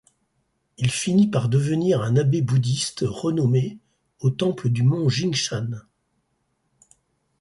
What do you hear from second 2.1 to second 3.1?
abbé bouddhiste